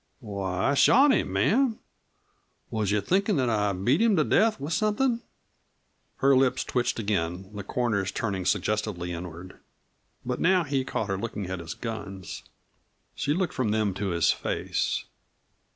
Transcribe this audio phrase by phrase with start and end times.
[0.19, 1.77] "Why I shot him, ma'am.
[2.71, 5.21] Was you thinkin' that I beat him to death with somethin'?"
[6.15, 9.59] Her lips twitched again, the corners turning suggestively inward.
[10.25, 12.41] But now he caught her looking at his guns.
[13.13, 15.03] She looked from them to his face.